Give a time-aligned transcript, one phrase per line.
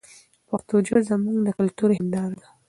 [0.49, 2.47] پښتو ژبه زموږ د کلتور هنداره ده.